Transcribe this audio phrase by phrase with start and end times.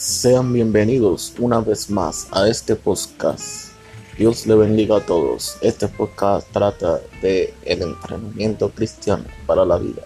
[0.00, 3.70] Sean bienvenidos una vez más a este podcast.
[4.16, 5.58] Dios le bendiga a todos.
[5.60, 10.00] Este podcast trata de el entrenamiento cristiano para la vida.